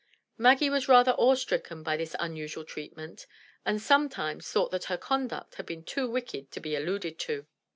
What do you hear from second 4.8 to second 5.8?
her conduct had